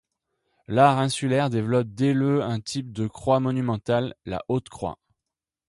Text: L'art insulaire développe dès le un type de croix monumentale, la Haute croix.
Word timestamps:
L'art 0.67 0.97
insulaire 0.97 1.51
développe 1.51 1.89
dès 1.91 2.13
le 2.15 2.41
un 2.41 2.59
type 2.59 2.91
de 2.91 3.05
croix 3.05 3.39
monumentale, 3.39 4.15
la 4.25 4.41
Haute 4.47 4.67
croix. 4.67 4.97